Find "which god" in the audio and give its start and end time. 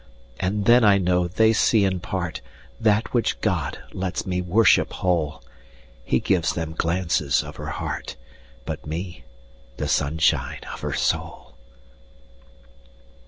3.11-3.77